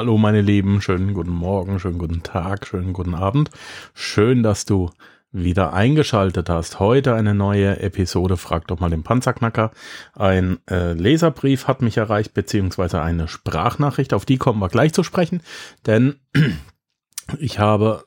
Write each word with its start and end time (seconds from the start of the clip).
Hallo 0.00 0.16
meine 0.16 0.40
Lieben, 0.40 0.80
schönen 0.80 1.12
guten 1.12 1.28
Morgen, 1.28 1.78
schönen 1.78 1.98
guten 1.98 2.22
Tag, 2.22 2.66
schönen 2.66 2.94
guten 2.94 3.14
Abend. 3.14 3.50
Schön, 3.92 4.42
dass 4.42 4.64
du 4.64 4.88
wieder 5.30 5.74
eingeschaltet 5.74 6.48
hast. 6.48 6.80
Heute 6.80 7.14
eine 7.14 7.34
neue 7.34 7.80
Episode 7.80 8.38
Frag 8.38 8.66
doch 8.68 8.80
mal 8.80 8.88
den 8.88 9.02
Panzerknacker. 9.02 9.72
Ein 10.14 10.56
äh, 10.70 10.94
Leserbrief 10.94 11.68
hat 11.68 11.82
mich 11.82 11.98
erreicht, 11.98 12.32
beziehungsweise 12.32 13.02
eine 13.02 13.28
Sprachnachricht, 13.28 14.14
auf 14.14 14.24
die 14.24 14.38
kommen 14.38 14.58
wir 14.60 14.70
gleich 14.70 14.94
zu 14.94 15.02
sprechen, 15.02 15.42
denn 15.84 16.18
ich 17.38 17.58
habe 17.58 18.06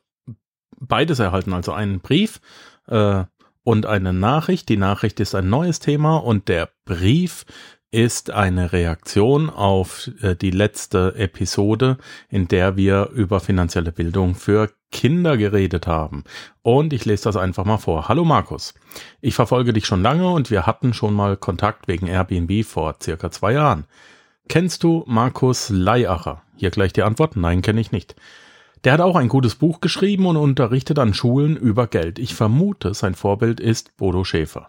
beides 0.79 1.19
erhalten, 1.19 1.53
also 1.53 1.73
einen 1.73 1.99
Brief 1.99 2.41
äh, 2.87 3.23
und 3.61 3.85
eine 3.85 4.13
Nachricht. 4.13 4.67
Die 4.67 4.77
Nachricht 4.77 5.19
ist 5.19 5.35
ein 5.35 5.47
neues 5.47 5.79
Thema 5.79 6.17
und 6.17 6.47
der 6.47 6.69
Brief 6.85 7.45
ist 7.93 8.31
eine 8.31 8.73
Reaktion 8.73 9.51
auf 9.51 10.09
äh, 10.21 10.35
die 10.35 10.49
letzte 10.49 11.13
Episode, 11.15 11.97
in 12.27 12.47
der 12.47 12.75
wir 12.75 13.09
über 13.13 13.39
finanzielle 13.39 13.91
Bildung 13.91 14.33
für 14.33 14.71
Kinder 14.91 15.37
geredet 15.37 15.85
haben. 15.85 16.23
Und 16.63 16.91
ich 16.91 17.05
lese 17.05 17.25
das 17.25 17.37
einfach 17.37 17.65
mal 17.65 17.77
vor. 17.77 18.07
Hallo 18.09 18.25
Markus, 18.25 18.73
ich 19.21 19.35
verfolge 19.35 19.73
dich 19.73 19.85
schon 19.85 20.01
lange 20.01 20.27
und 20.27 20.49
wir 20.49 20.65
hatten 20.65 20.93
schon 20.93 21.13
mal 21.13 21.37
Kontakt 21.37 21.87
wegen 21.87 22.07
Airbnb 22.07 22.65
vor 22.65 22.95
circa 23.01 23.29
zwei 23.29 23.53
Jahren. 23.53 23.85
Kennst 24.49 24.83
du 24.83 25.03
Markus 25.05 25.69
Leiacher? 25.69 26.41
Hier 26.55 26.71
gleich 26.71 26.93
die 26.93 27.03
Antwort, 27.03 27.35
nein, 27.35 27.61
kenne 27.61 27.79
ich 27.79 27.91
nicht. 27.91 28.15
Der 28.83 28.93
hat 28.93 29.01
auch 29.01 29.15
ein 29.15 29.29
gutes 29.29 29.55
Buch 29.55 29.81
geschrieben 29.81 30.25
und 30.25 30.37
unterrichtet 30.37 30.97
an 30.97 31.13
Schulen 31.13 31.55
über 31.55 31.85
Geld. 31.85 32.17
Ich 32.17 32.33
vermute, 32.33 32.95
sein 32.95 33.13
Vorbild 33.13 33.59
ist 33.59 33.95
Bodo 33.97 34.23
Schäfer. 34.23 34.67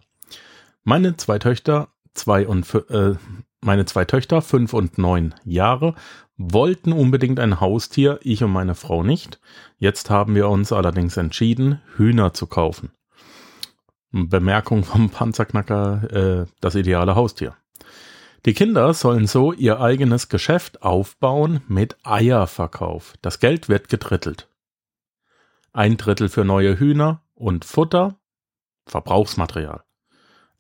Meine 0.85 1.17
zwei 1.17 1.39
Töchter 1.39 1.89
zwei 2.15 2.47
und 2.47 2.73
äh, 2.91 3.15
meine 3.61 3.85
zwei 3.87 4.05
Töchter, 4.05 4.43
fünf 4.43 4.73
und 4.73 4.99
neun 4.99 5.35
Jahre, 5.45 5.95
wollten 6.37 6.93
unbedingt 6.93 7.41
ein 7.41 7.61
Haustier, 7.61 8.19
ich 8.23 8.43
und 8.43 8.53
meine 8.53 8.75
Frau 8.75 9.03
nicht. 9.03 9.41
Jetzt 9.79 10.11
haben 10.11 10.35
wir 10.35 10.49
uns 10.49 10.73
allerdings 10.73 11.17
entschieden, 11.17 11.81
Hühner 11.97 12.33
zu 12.33 12.47
kaufen. 12.47 12.91
Bemerkung 14.11 14.85
vom 14.85 15.11
Panzerknacker, 15.11 16.13
äh, 16.13 16.47
das 16.61 16.75
ideale 16.75 17.17
Haustier. 17.17 17.57
Die 18.45 18.53
Kinder 18.53 18.93
sollen 18.93 19.27
so 19.27 19.53
ihr 19.53 19.81
eigenes 19.81 20.29
Geschäft 20.29 20.83
aufbauen 20.83 21.63
mit 21.67 21.97
Eierverkauf. 22.03 23.15
Das 23.23 23.41
Geld 23.41 23.69
wird 23.69 23.89
gedrittelt. 23.89 24.49
Ein 25.73 25.97
Drittel 25.97 26.29
für 26.29 26.45
neue 26.45 26.79
Hühner 26.79 27.23
und 27.35 27.65
Futter, 27.65 28.17
Verbrauchsmaterial 28.87 29.83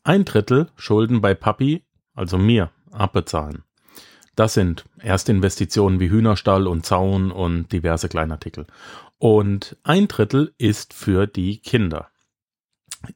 ein 0.05 0.25
Drittel 0.25 0.69
Schulden 0.77 1.21
bei 1.21 1.35
Papi, 1.35 1.85
also 2.15 2.39
mir, 2.39 2.71
abbezahlen. 2.93 3.65
Das 4.37 4.55
sind 4.55 4.85
Erstinvestitionen 4.99 6.01
wie 6.01 6.11
Hühnerstall 6.11 6.67
und 6.67 6.85
Zaun 6.85 7.31
und 7.31 7.73
diverse 7.73 8.09
Kleinartikel. 8.09 8.67
Und 9.19 9.77
ein 9.83 10.09
Drittel 10.09 10.55
ist 10.59 10.93
für 10.93 11.27
die 11.27 11.59
Kinder. 11.59 12.09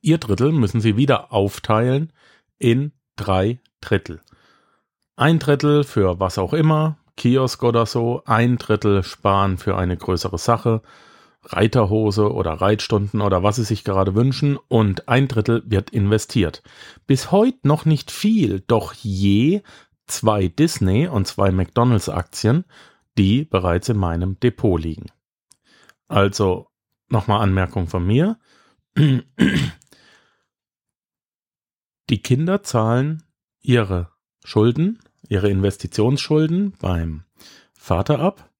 Ihr 0.01 0.19
Drittel 0.19 0.53
müssen 0.53 0.81
sie 0.81 0.97
wieder 0.97 1.33
aufteilen 1.33 2.13
in 2.59 2.93
drei 3.17 3.61
Drittel. 3.81 4.21
Ein 5.17 5.39
Drittel 5.39 5.85
für 5.85 6.21
was 6.21 6.39
auch 6.39 6.53
immer, 6.53 6.99
Kiosk 7.17 7.65
oder 7.65 7.87
so, 7.87 8.23
ein 8.25 8.59
Drittel 8.59 9.03
sparen 9.03 9.59
für 9.59 9.77
eine 9.77 9.97
größere 9.97 10.39
Sache, 10.39 10.83
Reiterhose 11.45 12.33
oder 12.33 12.53
Reitstunden 12.53 13.21
oder 13.21 13.43
was 13.43 13.57
sie 13.57 13.65
sich 13.65 13.85
gerade 13.85 14.15
wünschen 14.15 14.57
und 14.69 15.09
ein 15.09 15.29
Drittel 15.29 15.63
wird 15.67 15.91
investiert. 15.91 16.63
Bis 17.07 17.31
heute 17.31 17.59
noch 17.63 17.85
nicht 17.85 18.11
viel, 18.11 18.61
doch 18.61 18.93
je 18.93 19.63
zwei 20.07 20.49
Disney 20.49 21.07
und 21.07 21.27
zwei 21.27 21.51
McDonalds 21.53 22.09
Aktien, 22.09 22.65
die 23.17 23.45
bereits 23.45 23.89
in 23.89 23.99
meinem 23.99 24.39
Depot 24.41 24.81
liegen. 24.81 25.07
Also 26.09 26.69
nochmal 27.09 27.41
Anmerkung 27.43 27.87
von 27.87 28.07
mir. 28.07 28.39
Die 32.11 32.23
Kinder 32.23 32.63
zahlen 32.63 33.23
ihre 33.61 34.11
Schulden, 34.45 34.99
ihre 35.29 35.51
Investitionsschulden 35.51 36.73
beim 36.81 37.25
Vater 37.75 38.19
ab. 38.21 38.51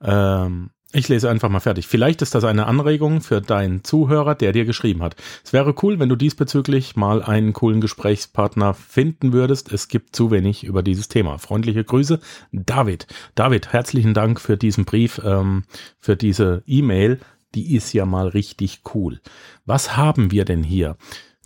Ähm, 0.00 0.70
ich 0.92 1.08
lese 1.08 1.28
einfach 1.28 1.50
mal 1.50 1.60
fertig. 1.60 1.86
Vielleicht 1.86 2.22
ist 2.22 2.34
das 2.34 2.44
eine 2.44 2.66
Anregung 2.66 3.20
für 3.20 3.42
deinen 3.42 3.84
Zuhörer, 3.84 4.34
der 4.34 4.52
dir 4.52 4.64
geschrieben 4.64 5.02
hat. 5.02 5.16
Es 5.44 5.52
wäre 5.52 5.74
cool, 5.82 5.98
wenn 5.98 6.08
du 6.08 6.16
diesbezüglich 6.16 6.96
mal 6.96 7.22
einen 7.22 7.52
coolen 7.52 7.82
Gesprächspartner 7.82 8.72
finden 8.72 9.34
würdest. 9.34 9.70
Es 9.70 9.88
gibt 9.88 10.16
zu 10.16 10.30
wenig 10.30 10.64
über 10.64 10.82
dieses 10.82 11.08
Thema. 11.08 11.36
Freundliche 11.36 11.84
Grüße, 11.84 12.20
David. 12.52 13.06
David, 13.34 13.70
herzlichen 13.72 14.14
Dank 14.14 14.40
für 14.40 14.56
diesen 14.56 14.86
Brief, 14.86 15.20
ähm, 15.22 15.64
für 15.98 16.16
diese 16.16 16.62
E-Mail. 16.66 17.20
Die 17.54 17.74
ist 17.76 17.92
ja 17.92 18.06
mal 18.06 18.28
richtig 18.28 18.80
cool. 18.94 19.20
Was 19.66 19.94
haben 19.96 20.30
wir 20.30 20.46
denn 20.46 20.62
hier? 20.62 20.96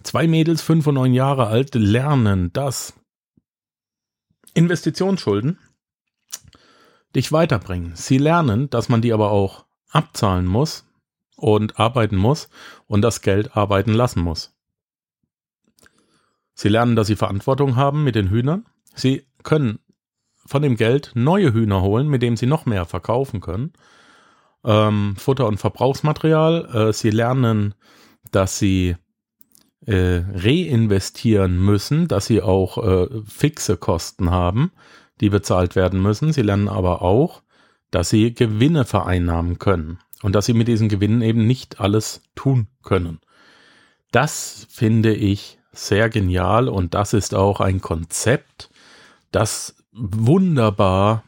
Zwei 0.05 0.29
Mädels, 0.29 0.63
fünf 0.63 0.87
und 0.87 0.95
neun 0.95 1.15
Jahre 1.15 1.49
alt, 1.49 1.75
lernen 1.75 2.53
das 2.53 2.95
Investitionsschulden 4.55 5.59
dich 7.15 7.33
weiterbringen. 7.33 7.93
Sie 7.95 8.19
lernen, 8.19 8.71
dass 8.71 8.89
man 8.89 9.03
die 9.03 9.13
aber 9.13 9.31
auch 9.31 9.65
abzahlen 9.91 10.47
muss 10.47 10.87
und 11.37 11.79
arbeiten 11.79 12.17
muss 12.17 12.49
und 12.87 13.03
das 13.03 13.21
Geld 13.21 13.57
arbeiten 13.57 13.93
lassen 13.93 14.23
muss. 14.23 14.55
Sie 16.55 16.69
lernen, 16.69 16.97
dass 16.97 17.07
sie 17.07 17.17
Verantwortung 17.17 17.77
haben 17.77 18.05
mit 18.05 18.15
den 18.15 18.31
Hühnern. 18.31 18.67
Sie 18.95 19.27
können 19.43 19.79
von 20.47 20.63
dem 20.63 20.77
Geld 20.77 21.13
neue 21.15 21.53
Hühner 21.53 21.83
holen, 21.83 22.09
mit 22.09 22.23
dem 22.23 22.37
sie 22.37 22.47
noch 22.47 22.67
mehr 22.67 22.85
verkaufen 22.85 23.41
können. 23.41 23.73
Ähm, 24.65 25.17
Futter 25.17 25.47
und 25.47 25.59
Verbrauchsmaterial. 25.59 26.89
Äh, 26.89 26.93
sie 26.93 27.11
lernen, 27.11 27.75
dass 28.31 28.59
sie 28.59 28.97
äh, 29.87 30.23
reinvestieren 30.33 31.59
müssen, 31.59 32.07
dass 32.07 32.27
sie 32.27 32.43
auch 32.43 32.79
äh, 32.79 33.09
fixe 33.25 33.77
Kosten 33.77 34.31
haben 34.31 34.73
die 35.23 35.31
bezahlt 35.31 35.77
werden 35.77 36.03
müssen. 36.03 36.33
Sie 36.33 36.43
lernen 36.43 36.69
aber 36.69 37.01
auch, 37.01 37.43
dass 37.91 38.11
sie 38.11 38.35
Gewinne 38.35 38.85
vereinnahmen 38.85 39.59
können 39.59 40.01
und 40.23 40.35
dass 40.35 40.47
sie 40.47 40.53
mit 40.53 40.69
diesen 40.69 40.89
Gewinnen 40.89 41.23
eben 41.23 41.47
nicht 41.47 41.81
alles 41.81 42.23
tun 42.35 42.67
können. 42.83 43.21
Das 44.11 44.67
finde 44.69 45.15
ich 45.15 45.59
sehr 45.73 46.11
genial 46.11 46.69
und 46.69 46.95
das 46.95 47.13
ist 47.15 47.35
auch 47.35 47.61
ein 47.61 47.81
Konzept, 47.81 48.69
das 49.31 49.77
wunderbar 49.93 51.23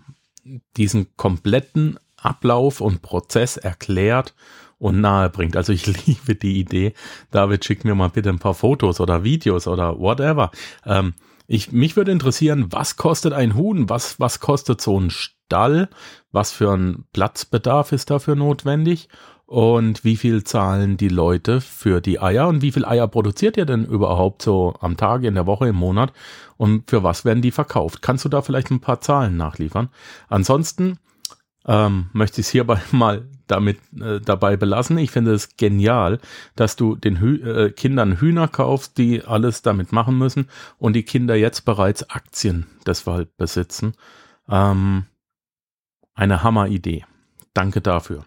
diesen 0.77 1.17
kompletten 1.17 1.99
Ablauf 2.17 2.81
und 2.81 3.01
Prozess 3.01 3.57
erklärt 3.57 4.35
und 4.79 5.01
nahe 5.01 5.31
bringt. 5.31 5.57
Also 5.57 5.73
ich 5.73 5.87
liebe 6.07 6.35
die 6.35 6.59
Idee. 6.59 6.95
David, 7.31 7.65
schick 7.65 7.85
mir 7.85 7.95
mal 7.95 8.09
bitte 8.09 8.31
ein 8.31 8.41
paar 8.41 8.55
Fotos 8.55 9.01
oder 9.01 9.23
Videos 9.23 9.69
oder 9.69 9.99
whatever. 9.99 10.51
Ähm, 10.85 11.15
ich, 11.47 11.73
mich 11.73 11.97
würde 11.97 12.13
interessieren, 12.13 12.67
was 12.71 12.97
kostet 12.97 13.33
ein 13.33 13.55
Huhn? 13.55 13.89
Was, 13.89 14.19
was 14.19 14.41
kostet 14.41 14.81
so 14.81 14.99
ein 14.99 15.11
Stall? 15.11 15.89
Was 16.33 16.53
für 16.53 16.73
ein 16.73 17.05
Platzbedarf 17.13 17.93
ist 17.93 18.11
dafür 18.11 18.35
notwendig? 18.35 19.09
Und 19.47 20.05
wie 20.05 20.17
viel 20.17 20.43
zahlen 20.43 20.97
die 20.97 21.09
Leute 21.09 21.61
für 21.61 22.01
die 22.01 22.19
Eier? 22.19 22.49
Und 22.49 22.63
wie 22.63 22.73
viel 22.73 22.87
Eier 22.87 23.07
produziert 23.09 23.59
ihr 23.59 23.67
denn 23.67 23.85
überhaupt 23.85 24.41
so 24.41 24.75
am 24.81 24.97
Tag, 24.97 25.23
in 25.23 25.35
der 25.35 25.47
Woche, 25.47 25.69
im 25.69 25.77
Monat? 25.77 26.13
Und 26.57 26.89
für 26.89 27.03
was 27.03 27.27
werden 27.27 27.43
die 27.43 27.51
verkauft? 27.51 28.01
Kannst 28.01 28.25
du 28.25 28.31
da 28.31 28.41
vielleicht 28.41 28.71
ein 28.71 28.81
paar 28.81 29.03
Zahlen 29.03 29.37
nachliefern? 29.37 29.91
Ansonsten 30.29 30.99
ähm, 31.67 32.11
möchte 32.13 32.41
ich 32.41 32.47
es 32.49 32.53
hierbei 32.53 32.81
mal 32.93 33.29
damit 33.47 33.79
äh, 34.01 34.21
dabei 34.21 34.57
belassen. 34.57 34.99
Ich 34.99 35.11
finde 35.11 35.33
es 35.35 35.57
genial, 35.57 36.19
dass 36.57 36.77
du 36.77 36.97
den 36.97 37.21
Hü 37.21 37.37
äh, 37.43 37.71
Kindern 37.71 38.21
Hühner 38.21 38.49
kaufst, 38.49 38.99
die 38.99 39.25
alles 39.25 39.63
damit 39.63 39.93
machen 39.93 40.19
müssen 40.19 40.49
und 40.79 40.95
die 40.95 41.03
Kinder 41.03 41.35
jetzt 41.35 41.65
bereits 41.65 42.09
Aktien 42.11 42.67
deshalb 42.87 43.37
besitzen. 43.37 43.95
Ähm, 44.49 45.07
eine 46.15 46.43
Hammeridee. 46.43 47.05
Danke 47.53 47.81
dafür. 47.81 48.25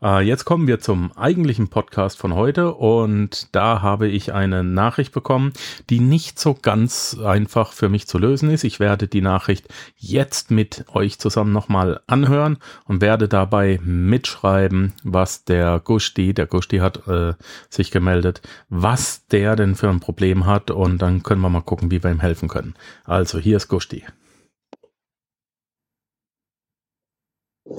Äh, 0.00 0.20
jetzt 0.20 0.44
kommen 0.44 0.68
wir 0.68 0.78
zum 0.78 1.10
eigentlichen 1.16 1.68
Podcast 1.68 2.18
von 2.18 2.34
heute 2.34 2.74
und 2.74 3.54
da 3.54 3.82
habe 3.82 4.06
ich 4.06 4.32
eine 4.32 4.62
Nachricht 4.62 5.12
bekommen, 5.12 5.52
die 5.90 5.98
nicht 5.98 6.38
so 6.38 6.54
ganz 6.54 7.18
einfach 7.22 7.72
für 7.72 7.88
mich 7.88 8.06
zu 8.06 8.18
lösen 8.18 8.50
ist. 8.50 8.62
Ich 8.62 8.78
werde 8.78 9.08
die 9.08 9.20
Nachricht 9.20 9.66
jetzt 9.96 10.52
mit 10.52 10.84
euch 10.94 11.18
zusammen 11.18 11.52
nochmal 11.52 12.00
anhören 12.06 12.58
und 12.84 13.00
werde 13.00 13.26
dabei 13.26 13.80
mitschreiben, 13.82 14.92
was 15.02 15.44
der 15.44 15.80
Gusti, 15.80 16.32
der 16.32 16.46
Gusti 16.46 16.78
hat 16.78 17.08
äh, 17.08 17.34
sich 17.68 17.90
gemeldet, 17.90 18.40
was 18.68 19.26
der 19.26 19.56
denn 19.56 19.74
für 19.74 19.88
ein 19.88 20.00
Problem 20.00 20.46
hat 20.46 20.70
und 20.70 21.02
dann 21.02 21.24
können 21.24 21.40
wir 21.40 21.50
mal 21.50 21.60
gucken, 21.62 21.90
wie 21.90 22.04
wir 22.04 22.10
ihm 22.12 22.20
helfen 22.20 22.48
können. 22.48 22.74
Also 23.04 23.40
hier 23.40 23.56
ist 23.56 23.66
Gusti. 23.66 24.04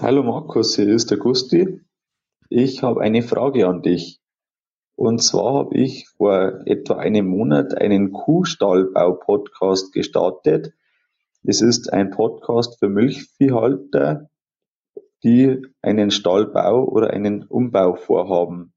Hallo 0.01 0.21
Markus, 0.21 0.75
hier 0.75 0.89
ist 0.89 1.11
der 1.11 1.17
Gusti. 1.17 1.79
Ich 2.49 2.83
habe 2.83 3.01
eine 3.01 3.21
Frage 3.21 3.67
an 3.67 3.81
dich. 3.81 4.19
Und 4.95 5.23
zwar 5.23 5.53
habe 5.53 5.77
ich 5.77 6.09
vor 6.09 6.61
etwa 6.65 6.95
einem 6.95 7.27
Monat 7.27 7.73
einen 7.75 8.11
Kuhstallbau-Podcast 8.11 9.93
gestartet. 9.93 10.73
Es 11.43 11.61
ist 11.61 11.93
ein 11.93 12.09
Podcast 12.09 12.79
für 12.79 12.89
Milchviehhalter 12.89 14.29
die 15.23 15.61
einen 15.81 16.11
Stallbau 16.11 16.85
oder 16.85 17.11
einen 17.11 17.43
Umbau 17.43 17.95
vorhaben. 17.95 18.73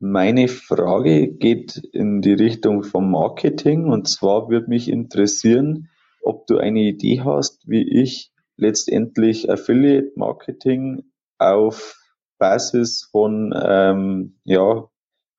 Meine 0.00 0.46
Frage 0.46 1.28
geht 1.28 1.76
in 1.92 2.20
die 2.20 2.34
Richtung 2.34 2.84
vom 2.84 3.10
Marketing 3.10 3.86
und 3.86 4.08
zwar 4.08 4.48
würde 4.48 4.68
mich 4.68 4.88
interessieren, 4.88 5.88
ob 6.22 6.46
du 6.46 6.58
eine 6.58 6.80
Idee 6.80 7.22
hast, 7.22 7.68
wie 7.68 7.82
ich 7.82 8.32
letztendlich 8.56 9.50
Affiliate 9.50 10.12
Marketing 10.14 11.02
auf 11.38 11.97
Basis 12.38 13.08
von 13.10 13.54
ähm, 13.60 14.38
ja, 14.44 14.88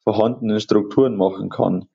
vorhandenen 0.04 0.60
Strukturen 0.60 1.16
machen 1.16 1.50
kann. 1.50 1.86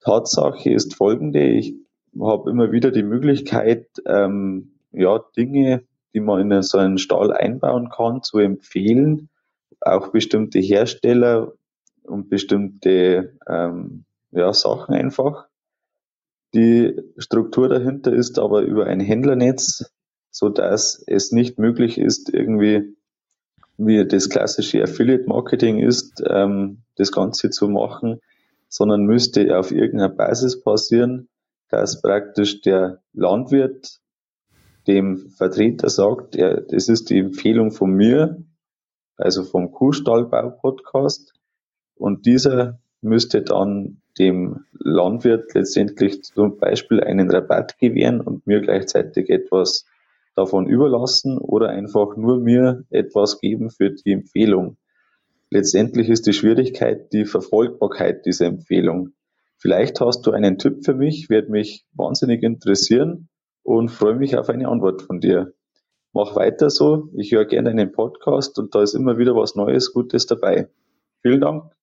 Tatsache 0.00 0.70
ist 0.70 0.94
folgende, 0.94 1.44
ich 1.44 1.74
habe 2.20 2.50
immer 2.50 2.72
wieder 2.72 2.90
die 2.90 3.02
Möglichkeit, 3.02 3.88
ähm, 4.06 4.78
ja, 4.92 5.20
Dinge, 5.36 5.84
die 6.14 6.20
man 6.20 6.50
in 6.50 6.62
so 6.62 6.78
einen 6.78 6.98
Stall 6.98 7.32
einbauen 7.32 7.90
kann, 7.90 8.22
zu 8.22 8.38
empfehlen, 8.38 9.28
auch 9.80 10.08
bestimmte 10.08 10.58
Hersteller 10.60 11.52
und 12.04 12.30
bestimmte 12.30 13.36
ähm, 13.48 14.04
ja, 14.30 14.52
Sachen 14.52 14.94
einfach. 14.94 15.48
Die 16.54 16.98
Struktur 17.18 17.68
dahinter 17.68 18.12
ist 18.12 18.38
aber 18.38 18.62
über 18.62 18.86
ein 18.86 19.00
Händlernetz, 19.00 19.92
so 20.30 20.48
dass 20.48 21.02
es 21.06 21.32
nicht 21.32 21.58
möglich 21.58 21.98
ist, 21.98 22.32
irgendwie 22.32 22.95
wie 23.78 24.06
das 24.06 24.28
klassische 24.28 24.82
Affiliate 24.82 25.26
Marketing 25.26 25.78
ist, 25.78 26.22
ähm, 26.28 26.82
das 26.96 27.12
Ganze 27.12 27.50
zu 27.50 27.68
machen, 27.68 28.20
sondern 28.68 29.04
müsste 29.04 29.58
auf 29.58 29.70
irgendeiner 29.70 30.08
Basis 30.08 30.60
passieren, 30.60 31.28
dass 31.68 32.00
praktisch 32.00 32.60
der 32.62 33.02
Landwirt 33.12 34.00
dem 34.86 35.30
Vertreter 35.30 35.90
sagt, 35.90 36.36
er, 36.36 36.60
das 36.60 36.88
ist 36.88 37.10
die 37.10 37.18
Empfehlung 37.18 37.72
von 37.72 37.90
mir, 37.90 38.44
also 39.16 39.44
vom 39.44 39.72
Kuhstallbau-Podcast, 39.72 41.32
und 41.96 42.26
dieser 42.26 42.78
müsste 43.00 43.42
dann 43.42 44.02
dem 44.18 44.64
Landwirt 44.72 45.54
letztendlich 45.54 46.22
zum 46.22 46.58
Beispiel 46.58 47.02
einen 47.02 47.30
Rabatt 47.30 47.78
gewähren 47.78 48.20
und 48.20 48.46
mir 48.46 48.60
gleichzeitig 48.60 49.30
etwas 49.30 49.86
davon 50.36 50.66
überlassen 50.66 51.38
oder 51.38 51.70
einfach 51.70 52.16
nur 52.16 52.38
mir 52.38 52.84
etwas 52.90 53.40
geben 53.40 53.70
für 53.70 53.90
die 53.90 54.12
Empfehlung. 54.12 54.76
Letztendlich 55.50 56.08
ist 56.08 56.26
die 56.26 56.32
Schwierigkeit 56.32 57.12
die 57.12 57.24
Verfolgbarkeit 57.24 58.26
dieser 58.26 58.46
Empfehlung. 58.46 59.10
Vielleicht 59.58 60.00
hast 60.00 60.26
du 60.26 60.32
einen 60.32 60.58
Tipp 60.58 60.84
für 60.84 60.94
mich, 60.94 61.30
wird 61.30 61.48
mich 61.48 61.86
wahnsinnig 61.94 62.42
interessieren 62.42 63.28
und 63.62 63.90
freue 63.90 64.16
mich 64.16 64.36
auf 64.36 64.48
eine 64.48 64.68
Antwort 64.68 65.02
von 65.02 65.20
dir. 65.20 65.54
Mach 66.12 66.36
weiter 66.36 66.70
so. 66.70 67.08
Ich 67.16 67.32
höre 67.32 67.46
gerne 67.46 67.70
einen 67.70 67.92
Podcast 67.92 68.58
und 68.58 68.74
da 68.74 68.82
ist 68.82 68.94
immer 68.94 69.18
wieder 69.18 69.34
was 69.34 69.54
Neues, 69.54 69.92
Gutes 69.92 70.26
dabei. 70.26 70.68
Vielen 71.22 71.40
Dank. 71.40 71.75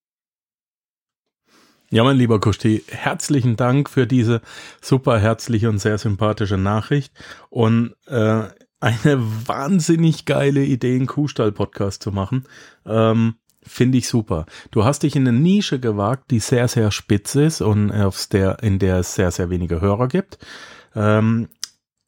Ja, 1.94 2.04
mein 2.04 2.18
lieber 2.18 2.40
Kusti, 2.40 2.84
herzlichen 2.88 3.56
Dank 3.56 3.88
für 3.88 4.08
diese 4.08 4.42
super 4.82 5.20
herzliche 5.20 5.70
und 5.70 5.78
sehr 5.78 6.00
sympathische 6.00 6.58
Nachricht 6.58 7.14
und 7.52 7.94
äh, 8.08 8.46
eine 8.80 9.48
wahnsinnig 9.48 10.26
geile 10.26 10.64
Idee, 10.64 10.96
einen 10.96 11.06
Kuhstall-Podcast 11.06 12.02
zu 12.02 12.12
machen. 12.12 12.48
Ähm, 12.88 13.36
Finde 13.62 14.00
ich 14.00 14.08
super. 14.08 14.48
Du 14.72 14.84
hast 14.86 15.04
dich 15.04 15.16
in 15.16 15.28
eine 15.28 15.38
Nische 15.38 15.80
gewagt, 15.80 16.32
die 16.32 16.40
sehr, 16.40 16.68
sehr 16.68 16.90
spitz 16.90 17.36
ist 17.36 17.62
und 17.62 17.92
aufs 17.92 18.28
der, 18.28 18.64
in 18.64 18.80
der 18.80 18.98
es 18.98 19.14
sehr, 19.14 19.30
sehr 19.30 19.52
wenige 19.52 19.80
Hörer 19.80 20.08
gibt. 20.08 20.40
Ähm, 20.96 21.48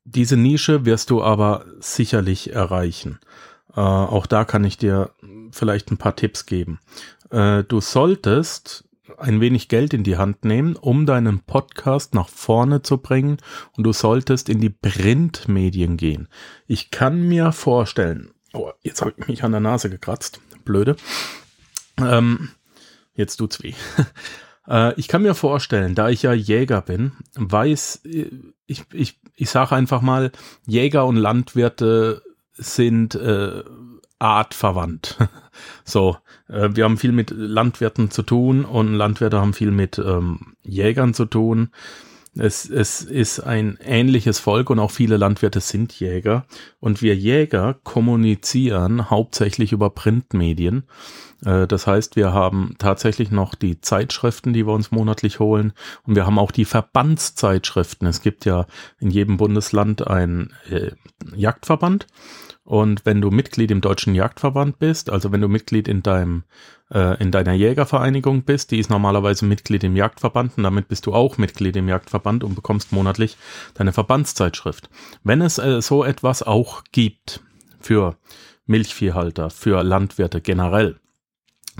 diese 0.04 0.36
Nische 0.36 0.86
wirst 0.86 1.12
du 1.12 1.22
aber 1.22 1.64
sicherlich 1.78 2.54
erreichen. 2.54 3.20
Äh, 3.76 3.82
auch 3.82 4.26
da 4.26 4.46
kann 4.46 4.64
ich 4.64 4.80
dir 4.80 5.12
vielleicht 5.52 5.92
ein 5.92 5.98
paar 5.98 6.16
Tipps 6.16 6.48
geben. 6.48 6.80
Äh, 7.30 7.64
du 7.64 7.82
solltest 7.82 8.85
ein 9.18 9.42
wenig 9.42 9.68
Geld 9.68 9.94
in 9.94 10.04
die 10.04 10.18
Hand 10.18 10.46
nehmen, 10.46 10.76
um 10.76 11.06
deinen 11.06 11.40
Podcast 11.40 12.14
nach 12.14 12.30
vorne 12.30 12.82
zu 12.82 12.98
bringen 12.98 13.38
und 13.76 13.84
du 13.84 13.94
solltest 13.94 14.50
in 14.50 14.60
die 14.60 14.70
Printmedien 14.70 15.98
gehen. 15.98 16.28
Ich 16.68 16.92
kann 16.92 17.28
mir 17.28 17.52
vorstellen, 17.52 18.32
oh, 18.54 18.72
jetzt 18.82 19.02
habe 19.02 19.14
ich 19.18 19.28
mich 19.28 19.44
an 19.44 19.52
der 19.52 19.62
Nase 19.62 19.90
gekratzt, 19.90 20.40
blöde. 20.64 20.96
Ähm, 21.98 22.50
jetzt 23.16 23.38
tut's 23.38 23.64
weh. 23.64 23.74
äh, 24.68 24.94
ich 25.00 25.08
kann 25.08 25.22
mir 25.22 25.36
vorstellen, 25.36 25.96
da 25.96 26.10
ich 26.10 26.24
ja 26.24 26.34
Jäger 26.34 26.82
bin, 26.82 27.14
weiß 27.36 28.02
äh, 28.06 28.30
ich, 28.68 28.84
ich, 28.92 29.20
ich 29.36 29.50
sage 29.50 29.76
einfach 29.76 30.02
mal, 30.02 30.32
Jäger 30.66 31.06
und 31.06 31.18
Landwirte 31.18 32.22
sind 32.54 33.16
äh, 33.16 33.64
artverwandt. 34.20 35.18
so, 35.84 36.18
äh, 36.48 36.70
wir 36.74 36.84
haben 36.84 36.98
viel 36.98 37.12
mit 37.12 37.32
Landwirten 37.32 38.12
zu 38.12 38.24
tun 38.24 38.66
und 38.66 38.94
Landwirte 38.94 39.40
haben 39.40 39.54
viel 39.54 39.72
mit 39.72 40.00
ähm, 40.00 40.56
Jägern 40.64 41.14
zu 41.14 41.26
tun. 41.26 41.70
Es, 42.38 42.70
es 42.70 43.02
ist 43.02 43.40
ein 43.40 43.78
ähnliches 43.82 44.40
Volk 44.40 44.70
und 44.70 44.80
auch 44.80 44.92
viele 44.92 45.16
Landwirte 45.16 45.62
sind 45.62 45.98
Jäger. 45.98 46.46
Und 46.82 47.02
wir 47.02 47.16
Jäger 47.16 47.76
kommunizieren 47.84 49.10
hauptsächlich 49.10 49.72
über 49.72 49.90
Printmedien. 49.90 50.84
Äh, 51.46 51.66
das 51.66 51.88
heißt, 51.88 52.18
wir 52.18 52.34
haben 52.34 52.76
tatsächlich 52.78 53.32
noch 53.32 53.56
die 53.56 53.80
Zeitschriften, 53.80 54.52
die 54.52 54.68
wir 54.68 54.74
uns 54.74 54.92
monatlich 54.92 55.40
holen. 55.40 55.72
Und 56.04 56.16
wir 56.16 56.26
haben 56.26 56.38
auch 56.38 56.52
die 56.52 56.66
Verbandszeitschriften. 56.66 58.06
Es 58.06 58.22
gibt 58.22 58.44
ja 58.44 58.68
in 59.00 59.12
jedem 59.12 59.38
Bundesland 59.38 60.06
einen 60.06 60.54
äh, 60.70 60.92
Jagdverband. 61.34 62.06
Und 62.66 63.06
wenn 63.06 63.22
du 63.22 63.30
Mitglied 63.30 63.70
im 63.70 63.80
Deutschen 63.80 64.16
Jagdverband 64.16 64.80
bist, 64.80 65.12
also 65.12 65.32
wenn 65.32 65.40
du 65.40 65.48
Mitglied 65.48 65.88
in 65.88 66.02
deinem 66.02 66.44
äh, 66.92 67.22
in 67.22 67.32
deiner 67.32 67.54
Jägervereinigung 67.54 68.42
bist, 68.42 68.72
die 68.72 68.80
ist 68.80 68.90
normalerweise 68.90 69.46
Mitglied 69.46 69.84
im 69.84 69.96
Jagdverband 69.96 70.58
und 70.58 70.64
damit 70.64 70.88
bist 70.88 71.06
du 71.06 71.14
auch 71.14 71.38
Mitglied 71.38 71.76
im 71.76 71.88
Jagdverband 71.88 72.44
und 72.44 72.56
bekommst 72.56 72.92
monatlich 72.92 73.38
deine 73.76 73.94
Verbandszeitschrift. 73.94 74.90
Wenn 75.24 75.42
es 75.42 75.60
äh, 75.60 75.80
so 75.82 76.04
etwas 76.04 76.42
auch 76.42 76.84
gibt 76.92 77.42
für 77.80 78.18
Milchviehhalter, 78.66 79.52
für 79.52 79.84
Landwirte 79.84 80.42
generell, 80.42 81.00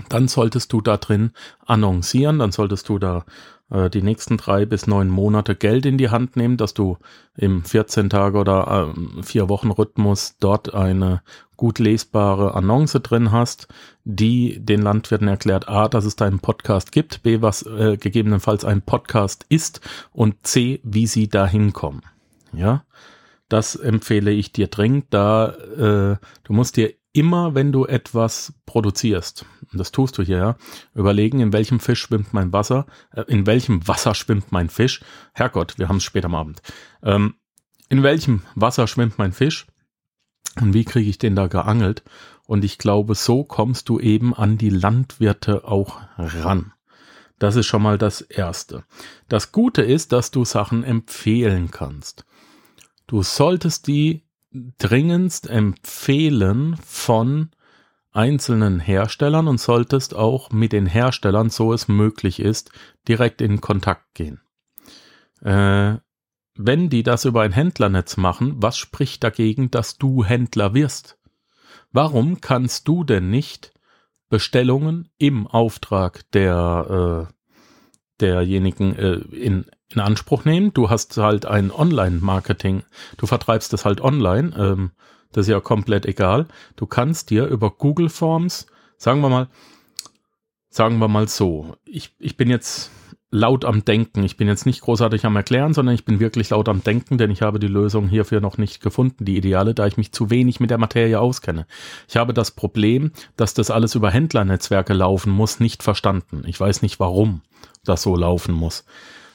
dann 0.08 0.28
solltest 0.28 0.72
du 0.72 0.80
da 0.80 0.98
drin 0.98 1.32
annoncieren, 1.64 2.38
dann 2.38 2.52
solltest 2.52 2.88
du 2.88 3.00
da 3.00 3.24
äh, 3.70 3.90
die 3.90 4.02
nächsten 4.02 4.36
drei 4.36 4.66
bis 4.66 4.86
neun 4.86 5.08
Monate 5.08 5.54
Geld 5.54 5.86
in 5.86 5.98
die 5.98 6.10
Hand 6.10 6.36
nehmen, 6.36 6.56
dass 6.56 6.74
du 6.74 6.98
im 7.36 7.64
14 7.64 8.10
Tage 8.10 8.38
oder 8.38 8.92
äh, 8.94 9.22
vier 9.22 9.48
Wochen 9.48 9.70
Rhythmus 9.70 10.36
dort 10.40 10.74
eine 10.74 11.22
gut 11.56 11.78
lesbare 11.78 12.54
Annonce 12.54 13.00
drin 13.02 13.32
hast, 13.32 13.68
die 14.04 14.58
den 14.60 14.82
Landwirten 14.82 15.28
erklärt, 15.28 15.68
a, 15.68 15.88
dass 15.88 16.04
es 16.04 16.16
da 16.16 16.26
einen 16.26 16.40
Podcast 16.40 16.92
gibt, 16.92 17.22
b, 17.22 17.40
was 17.42 17.62
äh, 17.62 17.96
gegebenenfalls 17.96 18.64
ein 18.64 18.82
Podcast 18.82 19.46
ist 19.48 19.80
und 20.12 20.46
c, 20.46 20.80
wie 20.84 21.06
sie 21.06 21.28
da 21.28 21.46
hinkommen. 21.46 22.02
Ja, 22.52 22.84
das 23.48 23.76
empfehle 23.76 24.30
ich 24.30 24.52
dir 24.52 24.68
dringend, 24.68 25.06
da 25.10 25.48
äh, 25.48 26.16
du 26.44 26.52
musst 26.52 26.76
dir 26.76 26.94
immer, 27.16 27.54
wenn 27.54 27.72
du 27.72 27.86
etwas 27.86 28.52
produzierst, 28.66 29.46
und 29.72 29.78
das 29.78 29.90
tust 29.90 30.18
du 30.18 30.22
hier, 30.22 30.36
ja, 30.36 30.56
überlegen, 30.94 31.40
in 31.40 31.52
welchem 31.52 31.80
Fisch 31.80 32.00
schwimmt 32.00 32.32
mein 32.32 32.52
Wasser, 32.52 32.86
äh, 33.12 33.22
in 33.26 33.46
welchem 33.46 33.86
Wasser 33.88 34.14
schwimmt 34.14 34.52
mein 34.52 34.68
Fisch. 34.68 35.00
Herrgott, 35.32 35.78
wir 35.78 35.88
haben 35.88 35.96
es 35.96 36.04
später 36.04 36.26
am 36.26 36.34
Abend. 36.34 36.62
Ähm, 37.02 37.34
in 37.88 38.02
welchem 38.02 38.42
Wasser 38.54 38.86
schwimmt 38.86 39.18
mein 39.18 39.32
Fisch? 39.32 39.66
Und 40.60 40.74
wie 40.74 40.84
kriege 40.84 41.08
ich 41.08 41.18
den 41.18 41.36
da 41.36 41.46
geangelt? 41.46 42.02
Und 42.46 42.64
ich 42.64 42.78
glaube, 42.78 43.14
so 43.14 43.44
kommst 43.44 43.88
du 43.88 43.98
eben 43.98 44.34
an 44.34 44.58
die 44.58 44.70
Landwirte 44.70 45.64
auch 45.66 46.00
ran. 46.16 46.72
Das 47.38 47.56
ist 47.56 47.66
schon 47.66 47.82
mal 47.82 47.98
das 47.98 48.20
Erste. 48.20 48.84
Das 49.28 49.52
Gute 49.52 49.82
ist, 49.82 50.12
dass 50.12 50.30
du 50.30 50.44
Sachen 50.44 50.84
empfehlen 50.84 51.70
kannst. 51.70 52.24
Du 53.06 53.22
solltest 53.22 53.86
die 53.86 54.25
dringendst 54.78 55.48
empfehlen 55.48 56.76
von 56.84 57.50
einzelnen 58.12 58.80
Herstellern 58.80 59.46
und 59.46 59.60
solltest 59.60 60.14
auch 60.14 60.50
mit 60.50 60.72
den 60.72 60.86
Herstellern, 60.86 61.50
so 61.50 61.72
es 61.72 61.88
möglich 61.88 62.40
ist, 62.40 62.70
direkt 63.06 63.40
in 63.40 63.60
Kontakt 63.60 64.14
gehen. 64.14 64.40
Äh, 65.42 65.96
wenn 66.58 66.88
die 66.88 67.02
das 67.02 67.26
über 67.26 67.42
ein 67.42 67.52
Händlernetz 67.52 68.16
machen, 68.16 68.54
was 68.56 68.78
spricht 68.78 69.22
dagegen, 69.22 69.70
dass 69.70 69.98
du 69.98 70.24
Händler 70.24 70.72
wirst? 70.72 71.18
Warum 71.92 72.40
kannst 72.40 72.88
du 72.88 73.04
denn 73.04 73.30
nicht 73.30 73.74
Bestellungen 74.28 75.10
im 75.18 75.46
Auftrag 75.46 76.30
der 76.32 77.28
äh, 77.28 77.34
derjenigen 78.20 78.96
äh, 78.96 79.16
in, 79.36 79.66
in 79.92 80.00
Anspruch 80.00 80.44
nehmen? 80.44 80.72
Du 80.74 80.90
hast 80.90 81.16
halt 81.16 81.46
ein 81.46 81.70
Online-Marketing, 81.70 82.82
du 83.16 83.26
vertreibst 83.26 83.72
es 83.72 83.84
halt 83.84 84.00
online. 84.00 84.54
Ähm, 84.56 84.90
das 85.32 85.46
ist 85.46 85.50
ja 85.50 85.60
komplett 85.60 86.06
egal. 86.06 86.46
Du 86.76 86.86
kannst 86.86 87.30
dir 87.30 87.46
über 87.46 87.70
Google 87.70 88.08
Forms, 88.08 88.66
sagen 88.96 89.20
wir 89.20 89.28
mal, 89.28 89.48
sagen 90.70 90.98
wir 90.98 91.08
mal 91.08 91.28
so, 91.28 91.76
ich, 91.84 92.14
ich 92.18 92.36
bin 92.36 92.50
jetzt 92.50 92.90
laut 93.30 93.64
am 93.64 93.84
Denken. 93.84 94.22
Ich 94.22 94.36
bin 94.36 94.48
jetzt 94.48 94.66
nicht 94.66 94.80
großartig 94.80 95.24
am 95.24 95.36
Erklären, 95.36 95.74
sondern 95.74 95.94
ich 95.94 96.04
bin 96.04 96.20
wirklich 96.20 96.50
laut 96.50 96.68
am 96.68 96.82
Denken, 96.82 97.18
denn 97.18 97.30
ich 97.30 97.42
habe 97.42 97.58
die 97.58 97.66
Lösung 97.66 98.08
hierfür 98.08 98.40
noch 98.40 98.56
nicht 98.56 98.80
gefunden, 98.80 99.24
die 99.24 99.36
ideale, 99.36 99.74
da 99.74 99.86
ich 99.86 99.96
mich 99.96 100.12
zu 100.12 100.30
wenig 100.30 100.60
mit 100.60 100.70
der 100.70 100.78
Materie 100.78 101.20
auskenne. 101.20 101.66
Ich 102.08 102.16
habe 102.16 102.32
das 102.32 102.52
Problem, 102.52 103.12
dass 103.36 103.54
das 103.54 103.70
alles 103.70 103.94
über 103.94 104.10
Händlernetzwerke 104.10 104.92
laufen 104.92 105.30
muss, 105.32 105.60
nicht 105.60 105.82
verstanden. 105.82 106.42
Ich 106.46 106.58
weiß 106.58 106.82
nicht, 106.82 107.00
warum 107.00 107.42
das 107.84 108.02
so 108.02 108.16
laufen 108.16 108.54
muss. 108.54 108.84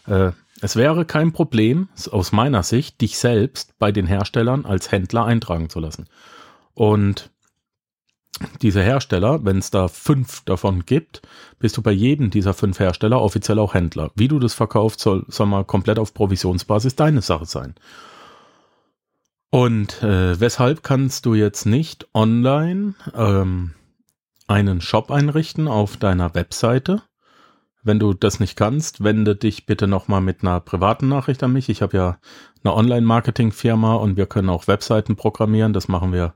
Äh, 0.07 0.31
es 0.61 0.75
wäre 0.75 1.05
kein 1.05 1.33
Problem, 1.33 1.89
aus 2.11 2.31
meiner 2.31 2.63
Sicht, 2.63 3.01
dich 3.01 3.17
selbst 3.17 3.77
bei 3.79 3.91
den 3.91 4.05
Herstellern 4.05 4.65
als 4.65 4.91
Händler 4.91 5.25
eintragen 5.25 5.69
zu 5.69 5.79
lassen. 5.79 6.07
Und 6.73 7.31
diese 8.61 8.81
Hersteller, 8.81 9.43
wenn 9.43 9.57
es 9.57 9.71
da 9.71 9.87
fünf 9.87 10.41
davon 10.45 10.85
gibt, 10.85 11.21
bist 11.59 11.77
du 11.77 11.81
bei 11.81 11.91
jedem 11.91 12.29
dieser 12.29 12.53
fünf 12.53 12.79
Hersteller 12.79 13.21
offiziell 13.21 13.59
auch 13.59 13.73
Händler. 13.73 14.11
Wie 14.15 14.27
du 14.27 14.39
das 14.39 14.53
verkaufst, 14.53 14.99
soll, 14.99 15.25
soll 15.27 15.47
mal 15.47 15.65
komplett 15.65 15.99
auf 15.99 16.13
Provisionsbasis 16.13 16.95
deine 16.95 17.21
Sache 17.21 17.45
sein. 17.45 17.75
Und 19.49 20.01
äh, 20.01 20.39
weshalb 20.39 20.81
kannst 20.81 21.25
du 21.25 21.33
jetzt 21.33 21.65
nicht 21.65 22.07
online 22.13 22.95
ähm, 23.13 23.73
einen 24.47 24.79
Shop 24.79 25.11
einrichten 25.11 25.67
auf 25.67 25.97
deiner 25.97 26.33
Webseite? 26.33 27.01
Wenn 27.83 27.99
du 27.99 28.13
das 28.13 28.39
nicht 28.39 28.55
kannst, 28.55 29.03
wende 29.03 29.35
dich 29.35 29.65
bitte 29.65 29.87
nochmal 29.87 30.21
mit 30.21 30.43
einer 30.43 30.59
privaten 30.59 31.07
Nachricht 31.07 31.41
an 31.43 31.53
mich. 31.53 31.69
Ich 31.69 31.81
habe 31.81 31.97
ja 31.97 32.17
eine 32.63 32.75
Online-Marketing-Firma 32.75 33.95
und 33.95 34.17
wir 34.17 34.27
können 34.27 34.49
auch 34.49 34.67
Webseiten 34.67 35.15
programmieren. 35.15 35.73
Das 35.73 35.87
machen 35.87 36.13
wir 36.13 36.33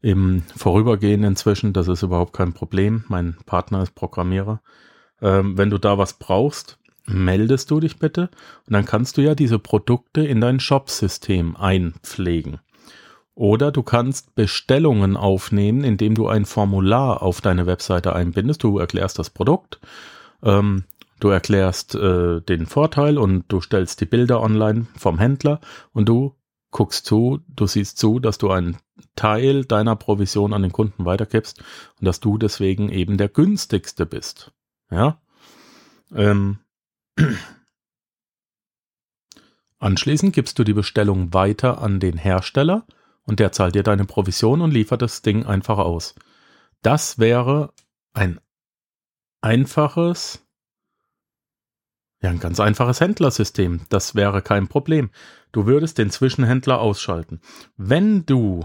im 0.00 0.42
Vorübergehen 0.56 1.24
inzwischen. 1.24 1.72
Das 1.72 1.88
ist 1.88 2.02
überhaupt 2.02 2.32
kein 2.32 2.54
Problem. 2.54 3.04
Mein 3.08 3.36
Partner 3.44 3.82
ist 3.82 3.94
Programmierer. 3.94 4.60
Ähm, 5.20 5.58
wenn 5.58 5.70
du 5.70 5.78
da 5.78 5.98
was 5.98 6.14
brauchst, 6.14 6.78
meldest 7.06 7.70
du 7.70 7.80
dich 7.80 7.98
bitte 7.98 8.30
und 8.66 8.72
dann 8.72 8.84
kannst 8.84 9.16
du 9.16 9.22
ja 9.22 9.34
diese 9.34 9.58
Produkte 9.58 10.24
in 10.24 10.40
dein 10.40 10.60
Shop-System 10.60 11.56
einpflegen. 11.56 12.60
Oder 13.34 13.72
du 13.72 13.82
kannst 13.82 14.34
Bestellungen 14.34 15.16
aufnehmen, 15.16 15.84
indem 15.84 16.14
du 16.14 16.28
ein 16.28 16.44
Formular 16.44 17.22
auf 17.22 17.40
deine 17.40 17.66
Webseite 17.66 18.14
einbindest. 18.14 18.62
Du 18.62 18.78
erklärst 18.78 19.18
das 19.18 19.30
Produkt, 19.30 19.80
ähm, 20.42 20.84
du 21.20 21.28
erklärst 21.28 21.94
äh, 21.94 22.40
den 22.40 22.66
Vorteil 22.66 23.18
und 23.18 23.44
du 23.48 23.60
stellst 23.60 24.00
die 24.00 24.06
Bilder 24.06 24.40
online 24.40 24.86
vom 24.96 25.18
Händler 25.18 25.60
und 25.92 26.08
du 26.08 26.34
guckst 26.70 27.06
zu, 27.06 27.40
du 27.48 27.66
siehst 27.66 27.98
zu, 27.98 28.18
dass 28.18 28.38
du 28.38 28.50
einen 28.50 28.78
Teil 29.14 29.64
deiner 29.64 29.94
Provision 29.94 30.52
an 30.52 30.62
den 30.62 30.72
Kunden 30.72 31.04
weitergibst 31.04 31.62
und 32.00 32.06
dass 32.06 32.18
du 32.20 32.38
deswegen 32.38 32.88
eben 32.88 33.18
der 33.18 33.28
günstigste 33.28 34.06
bist. 34.06 34.52
Ja. 34.90 35.20
Ähm. 36.14 36.58
Anschließend 39.78 40.32
gibst 40.32 40.58
du 40.58 40.64
die 40.64 40.74
Bestellung 40.74 41.34
weiter 41.34 41.82
an 41.82 42.00
den 42.00 42.16
Hersteller 42.16 42.86
und 43.24 43.38
der 43.40 43.52
zahlt 43.52 43.74
dir 43.74 43.82
deine 43.82 44.04
Provision 44.04 44.60
und 44.60 44.70
liefert 44.70 45.02
das 45.02 45.22
Ding 45.22 45.44
einfach 45.44 45.78
aus. 45.78 46.14
Das 46.82 47.18
wäre 47.18 47.72
ein 48.12 48.40
einfaches, 49.42 50.42
ja, 52.22 52.30
ein 52.30 52.38
ganz 52.38 52.60
einfaches 52.60 53.00
Händlersystem. 53.00 53.82
Das 53.88 54.14
wäre 54.14 54.42
kein 54.42 54.68
Problem. 54.68 55.10
Du 55.50 55.66
würdest 55.66 55.98
den 55.98 56.10
Zwischenhändler 56.10 56.80
ausschalten. 56.80 57.40
Wenn 57.76 58.24
du 58.24 58.64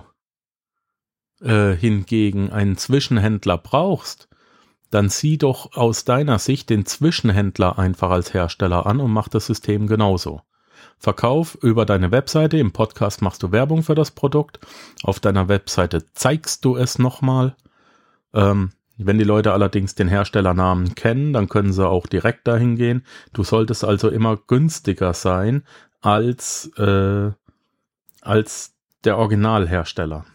äh, 1.42 1.74
hingegen 1.74 2.52
einen 2.52 2.78
Zwischenhändler 2.78 3.58
brauchst, 3.58 4.30
dann 4.92 5.10
sieh 5.10 5.38
doch 5.38 5.76
aus 5.76 6.06
deiner 6.06 6.40
Sicht 6.40 6.70
den 6.70 6.86
Zwischenhändler 6.86 7.78
einfach 7.78 8.12
als 8.12 8.34
Hersteller 8.34 8.86
an 8.86 9.00
und 9.00 9.12
mach 9.12 9.28
das 9.28 9.48
System 9.48 9.88
genauso. 9.88 10.42
Verkauf 11.00 11.56
über 11.56 11.86
deine 11.86 12.12
Webseite, 12.12 12.58
im 12.58 12.72
Podcast 12.72 13.22
machst 13.22 13.44
du 13.44 13.52
Werbung 13.52 13.84
für 13.84 13.96
das 13.96 14.12
Produkt, 14.12 14.60
auf 15.04 15.20
deiner 15.20 15.48
Webseite 15.50 16.06
zeigst 16.14 16.64
du 16.64 16.78
es 16.78 17.00
nochmal. 17.00 17.56
Ähm, 18.34 18.72
wenn 18.98 19.18
die 19.18 19.24
Leute 19.24 19.54
allerdings 19.54 19.96
den 19.96 20.08
Herstellernamen 20.08 20.96
kennen, 20.96 21.34
dann 21.34 21.50
können 21.50 21.72
sie 21.72 21.88
auch 21.88 22.08
direkt 22.08 22.48
dahin 22.48 22.76
gehen. 22.76 23.06
Du 23.34 23.44
solltest 23.44 23.84
also 23.84 24.10
immer 24.10 24.38
günstiger 24.38 25.14
sein 25.14 25.64
als, 26.02 26.72
äh, 26.78 27.32
als 28.22 28.74
der 29.04 29.18
Originalhersteller. 29.18 30.26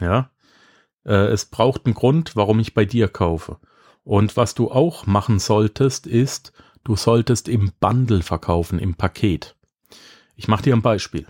Ja, 0.00 0.30
äh, 1.04 1.26
es 1.28 1.46
braucht 1.46 1.86
einen 1.86 1.94
Grund, 1.94 2.36
warum 2.36 2.60
ich 2.60 2.74
bei 2.74 2.84
dir 2.84 3.08
kaufe. 3.08 3.58
Und 4.04 4.36
was 4.36 4.54
du 4.54 4.70
auch 4.70 5.06
machen 5.06 5.40
solltest, 5.40 6.06
ist, 6.06 6.52
du 6.84 6.94
solltest 6.94 7.48
im 7.48 7.72
Bundle 7.80 8.22
verkaufen, 8.22 8.78
im 8.78 8.94
Paket. 8.94 9.56
Ich 10.36 10.46
mache 10.46 10.62
dir 10.62 10.74
ein 10.74 10.82
Beispiel. 10.82 11.26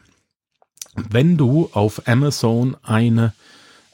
Wenn 0.94 1.36
du 1.36 1.70
auf 1.72 2.06
Amazon 2.06 2.76
eine, 2.82 3.32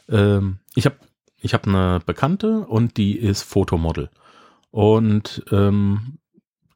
ähm, 0.09 0.59
ich 0.75 0.87
habe 0.87 0.97
ich 1.43 1.55
hab 1.55 1.67
eine 1.67 2.01
Bekannte 2.05 2.61
und 2.61 2.97
die 2.97 3.19
ist 3.19 3.43
Fotomodel. 3.43 4.11
Und 4.71 5.45
ähm, 5.51 6.19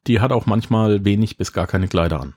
die 0.05 0.19
hat 0.19 0.31
auch 0.31 0.45
manchmal 0.45 1.03
wenig 1.05 1.37
bis 1.37 1.53
gar 1.53 1.67
keine 1.67 1.87
Kleider 1.87 2.21
an. 2.21 2.35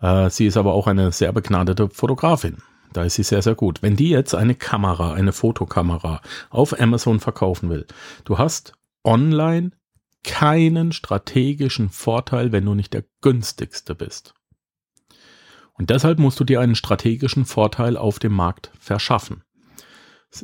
Äh, 0.00 0.30
sie 0.30 0.46
ist 0.46 0.56
aber 0.56 0.72
auch 0.72 0.86
eine 0.86 1.12
sehr 1.12 1.32
begnadete 1.32 1.88
Fotografin. 1.90 2.58
Da 2.92 3.02
ist 3.02 3.16
sie 3.16 3.22
sehr, 3.22 3.42
sehr 3.42 3.54
gut. 3.54 3.82
Wenn 3.82 3.96
die 3.96 4.08
jetzt 4.08 4.34
eine 4.34 4.54
Kamera, 4.54 5.12
eine 5.12 5.32
Fotokamera 5.32 6.22
auf 6.48 6.80
Amazon 6.80 7.20
verkaufen 7.20 7.68
will, 7.68 7.86
du 8.24 8.38
hast 8.38 8.72
online 9.04 9.72
keinen 10.24 10.92
strategischen 10.92 11.90
Vorteil, 11.90 12.52
wenn 12.52 12.64
du 12.64 12.74
nicht 12.74 12.94
der 12.94 13.04
günstigste 13.20 13.94
bist. 13.94 14.34
Und 15.74 15.90
deshalb 15.90 16.18
musst 16.18 16.40
du 16.40 16.44
dir 16.44 16.60
einen 16.60 16.74
strategischen 16.74 17.44
Vorteil 17.44 17.96
auf 17.96 18.18
dem 18.18 18.32
Markt 18.32 18.72
verschaffen. 18.78 19.42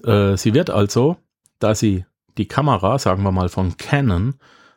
Äh, 0.04 0.36
sie 0.36 0.54
wird 0.54 0.70
also, 0.70 1.16
da 1.58 1.74
sie 1.74 2.04
die 2.36 2.48
Kamera, 2.48 2.98
sagen 2.98 3.22
wir 3.22 3.32
mal 3.32 3.48
von 3.48 3.76
Canon, 3.76 4.34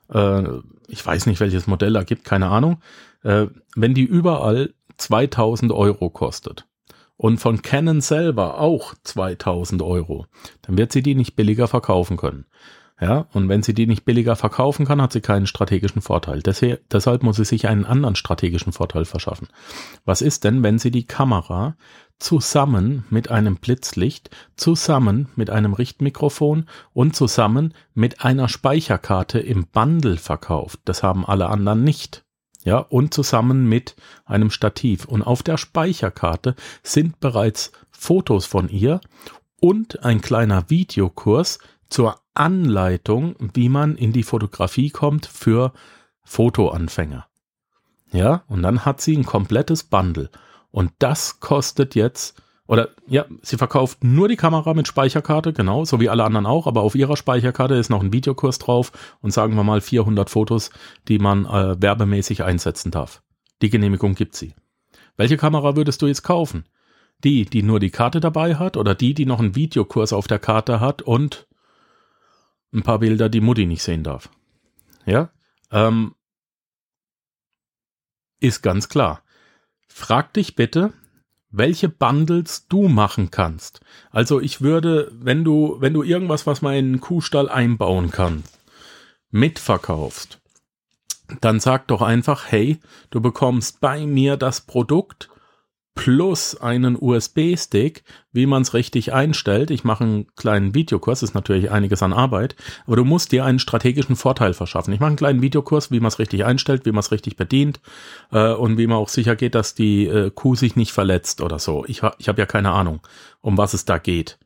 äh, 0.10 0.44
ich 0.88 1.06
weiß 1.06 1.26
nicht, 1.26 1.40
welches 1.40 1.68
Modell 1.68 1.94
da 1.94 2.04
gibt, 2.04 2.24
keine 2.24 2.48
Ahnung, 2.48 2.82
äh, 3.24 3.48
wenn 3.76 3.94
die 3.94 4.06
überall 4.06 4.74
2000 4.98 5.72
Euro 5.72 6.10
kostet, 6.10 6.66
und 7.18 7.40
von 7.40 7.64
Canon 7.64 8.00
selber 8.00 8.60
auch 8.60 8.94
2000 9.04 9.82
Euro, 9.82 10.28
dann 10.62 10.78
wird 10.78 10.92
sie 10.92 11.02
die 11.02 11.16
nicht 11.16 11.36
billiger 11.36 11.68
verkaufen 11.68 12.16
können. 12.16 12.46
Ja, 13.00 13.28
und 13.32 13.48
wenn 13.48 13.62
sie 13.62 13.76
die 13.76 13.86
nicht 13.86 14.06
billiger 14.06 14.36
verkaufen 14.36 14.88
kann, 14.88 15.02
hat 15.02 15.14
sie 15.14 15.22
keinen 15.22 15.46
strategischen 15.46 16.02
Vorteil. 16.02 16.42
Deswegen, 16.42 16.78
deshalb 16.92 17.22
muss 17.22 17.36
sie 17.36 17.46
sich 17.46 17.68
einen 17.68 17.86
anderen 17.86 18.16
strategischen 18.16 18.74
Vorteil 18.74 19.06
verschaffen. 19.06 19.50
Was 20.04 20.24
ist 20.24 20.44
denn, 20.44 20.64
wenn 20.64 20.80
sie 20.80 20.90
die 20.90 21.06
Kamera 21.06 21.78
zusammen 22.18 23.06
mit 23.12 23.30
einem 23.30 23.58
Blitzlicht, 23.58 24.32
zusammen 24.56 25.30
mit 25.36 25.52
einem 25.52 25.74
Richtmikrofon 25.74 26.66
und 26.92 27.16
zusammen 27.16 27.76
mit 27.94 28.24
einer 28.26 28.50
Speicherkarte 28.50 29.38
im 29.40 29.68
Bundle 29.68 30.18
verkauft? 30.18 30.80
Das 30.86 31.04
haben 31.04 31.24
alle 31.24 31.50
anderen 31.50 31.84
nicht 31.84 32.26
ja, 32.64 32.80
und 32.80 33.14
zusammen 33.14 33.70
mit 33.70 33.96
einem 34.26 34.50
Stativ. 34.50 35.06
Und 35.06 35.22
auf 35.22 35.44
der 35.44 35.58
Speicherkarte 35.58 36.56
sind 36.82 37.20
bereits 37.20 37.72
Fotos 37.92 38.46
von 38.46 38.70
ihr 38.70 39.02
und 39.62 40.04
ein 40.04 40.20
kleiner 40.20 40.70
Videokurs 40.70 41.60
zur 41.90 42.20
Anleitung, 42.40 43.36
wie 43.54 43.70
man 43.70 43.96
in 43.96 44.14
die 44.14 44.24
Fotografie 44.24 44.90
kommt 44.90 45.26
für 45.26 45.74
Fotoanfänger. 46.24 47.28
Ja, 48.12 48.44
und 48.48 48.64
dann 48.64 48.86
hat 48.86 49.02
sie 49.02 49.16
ein 49.16 49.26
komplettes 49.26 49.84
Bundle. 49.84 50.30
Und 50.72 50.92
das 51.00 51.40
kostet 51.40 51.96
jetzt 51.96 52.42
oder 52.68 52.90
ja, 53.08 53.26
sie 53.42 53.58
verkauft 53.58 54.04
nur 54.04 54.28
die 54.28 54.36
Kamera 54.36 54.74
mit 54.74 54.88
Speicherkarte, 54.88 55.54
genau, 55.54 55.86
so 55.86 56.00
wie 56.02 56.10
alle 56.10 56.26
anderen 56.26 56.46
auch, 56.46 56.68
aber 56.68 56.82
auf 56.82 56.96
ihrer 56.96 57.16
Speicherkarte 57.16 57.76
ist 57.76 57.90
noch 57.90 58.04
ein 58.04 58.12
Videokurs 58.12 58.60
drauf 58.60 58.92
und 59.22 59.32
sagen 59.32 59.56
wir 59.56 59.64
mal 59.64 59.80
400 59.80 60.30
Fotos, 60.30 60.70
die 61.08 61.18
man 61.18 61.46
äh, 61.46 61.82
werbemäßig 61.82 62.44
einsetzen 62.44 62.92
darf. 62.92 63.22
Die 63.62 63.70
Genehmigung 63.70 64.16
gibt 64.16 64.36
sie. 64.36 64.54
Welche 65.16 65.38
Kamera 65.38 65.76
würdest 65.76 66.02
du 66.02 66.08
jetzt 66.08 66.24
kaufen? 66.24 66.66
Die, 67.24 67.46
die 67.46 67.64
nur 67.64 67.80
die 67.80 67.90
Karte 67.90 68.20
dabei 68.20 68.56
hat 68.56 68.78
oder 68.78 68.94
die, 68.94 69.14
die 69.14 69.26
noch 69.26 69.40
einen 69.40 69.56
Videokurs 69.56 70.14
auf 70.14 70.28
der 70.28 70.38
Karte 70.38 70.80
hat 70.80 71.02
und 71.02 71.48
ein 72.74 72.84
paar 72.84 73.00
Bilder, 73.00 73.30
die 73.30 73.42
Mutti 73.42 73.66
nicht 73.66 73.84
sehen 73.84 74.04
darf? 74.04 74.30
Ja, 75.06 75.32
ähm, 75.72 76.16
ist 78.40 78.62
ganz 78.62 78.90
klar. 78.90 79.24
Frag 79.88 80.34
dich 80.34 80.56
bitte, 80.56 80.94
welche 81.50 81.90
Bundles 81.90 82.68
du 82.68 82.88
machen 82.88 83.32
kannst. 83.32 83.80
Also 84.12 84.40
ich 84.40 84.62
würde, 84.62 85.12
wenn 85.14 85.44
du, 85.44 85.78
wenn 85.80 85.94
du 85.94 86.04
irgendwas, 86.04 86.46
was 86.46 86.62
man 86.62 86.76
in 86.76 86.86
einen 86.86 87.02
Kuhstall 87.02 87.50
einbauen 87.50 88.12
kann, 88.12 88.44
mitverkaufst, 89.32 90.40
dann 91.42 91.60
sag 91.60 91.88
doch 91.88 92.02
einfach, 92.02 92.52
hey, 92.52 92.80
du 93.10 93.22
bekommst 93.22 93.82
bei 93.82 94.06
mir 94.06 94.38
das 94.38 94.62
Produkt 94.62 95.30
plus 95.98 96.56
einen 96.56 96.96
USB-Stick, 96.96 98.04
wie 98.32 98.46
man 98.46 98.62
es 98.62 98.74
richtig 98.74 99.14
einstellt. 99.14 99.72
Ich 99.72 99.84
mache 99.84 100.04
einen 100.04 100.28
kleinen 100.36 100.74
Videokurs, 100.74 101.24
ist 101.24 101.34
natürlich 101.34 101.72
einiges 101.72 102.04
an 102.04 102.14
Arbeit, 102.14 102.56
aber 102.86 102.96
du 102.96 103.04
musst 103.04 103.32
dir 103.32 103.44
einen 103.44 103.60
strategischen 103.60 104.16
Vorteil 104.16 104.54
verschaffen. 104.54 104.94
Ich 104.94 105.00
mache 105.00 105.08
einen 105.08 105.18
kleinen 105.18 105.42
Videokurs, 105.42 105.92
wie 105.92 106.00
man 106.00 106.08
es 106.08 106.20
richtig 106.20 106.46
einstellt, 106.46 106.86
wie 106.86 106.92
man 106.92 107.00
es 107.00 107.12
richtig 107.12 107.36
bedient 107.36 107.82
äh, 108.32 108.54
und 108.54 108.78
wie 108.78 108.88
man 108.88 108.98
auch 108.98 109.10
sicher 109.10 109.36
geht, 109.36 109.56
dass 109.56 109.74
die 109.74 110.06
äh, 110.06 110.32
Kuh 110.34 110.56
sich 110.56 110.76
nicht 110.76 110.94
verletzt 110.94 111.42
oder 111.42 111.60
so. 111.60 111.84
Ich, 111.88 112.04
ha 112.04 112.16
ich 112.20 112.30
habe 112.30 112.40
ja 112.40 112.46
keine 112.46 112.72
Ahnung, 112.72 113.02
um 113.42 113.58
was 113.58 113.74
es 113.74 113.84
da 113.84 113.98
geht. 113.98 114.38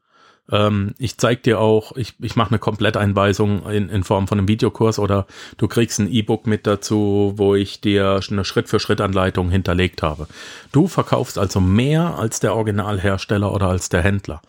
Ähm, 0.52 0.94
ich 0.98 1.18
zeig 1.18 1.44
dir 1.44 1.60
auch, 1.60 1.96
ich, 1.96 2.16
ich 2.20 2.36
mache 2.36 2.52
eine 2.52 2.60
Kompletteinweisung 2.60 3.66
in, 3.70 3.90
in 3.90 4.04
Form 4.04 4.28
von 4.28 4.38
einem 4.38 4.48
Videokurs 4.48 5.00
oder 5.00 5.26
du 5.58 5.68
kriegst 5.68 6.00
ein 6.00 6.12
E-Book 6.12 6.46
mit 6.46 6.68
dazu, 6.68 7.34
wo 7.38 7.56
ich 7.56 7.82
dir 7.82 8.20
eine 8.30 8.46
Schritt-für-Schritt-Anleitung 8.46 9.50
hinterlegt 9.50 10.04
habe. 10.04 10.28
Du 10.72 10.88
verkaufst 10.88 11.38
also 11.38 11.62
mehr 11.62 12.18
als 12.18 12.40
der 12.40 12.56
Originalhersteller 12.56 13.54
oder 13.54 13.68
als 13.68 13.90
der 13.90 14.02
Händler. 14.02 14.42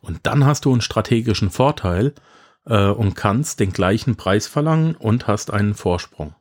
Und 0.00 0.20
dann 0.24 0.44
hast 0.44 0.64
du 0.64 0.72
einen 0.72 0.82
strategischen 0.82 1.50
Vorteil 1.50 2.14
äh, 2.66 2.88
und 2.88 3.14
kannst 3.14 3.60
den 3.60 3.72
gleichen 3.72 4.16
Preis 4.16 4.46
verlangen 4.46 4.96
und 4.96 5.26
hast 5.26 5.52
einen 5.52 5.74
Vorsprung. 5.74 6.34